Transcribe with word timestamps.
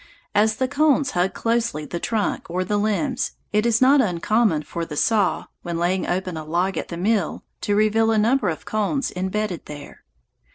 As 0.33 0.55
the 0.55 0.67
cones 0.67 1.11
hug 1.11 1.35
closely 1.35 1.85
the 1.85 1.99
trunk 1.99 2.49
or 2.49 2.63
the 2.65 2.79
limbs, 2.79 3.33
it 3.53 3.67
is 3.67 3.83
not 3.83 4.01
uncommon 4.01 4.63
for 4.63 4.83
the 4.83 4.97
saw, 4.97 5.45
when 5.61 5.77
laying 5.77 6.07
open 6.07 6.35
a 6.37 6.43
log 6.43 6.75
at 6.75 6.87
the 6.87 6.97
mill, 6.97 7.43
to 7.61 7.75
reveal 7.75 8.09
a 8.09 8.17
number 8.17 8.49
of 8.49 8.65
cones 8.65 9.11
embedded 9.15 9.67
there. 9.67 10.03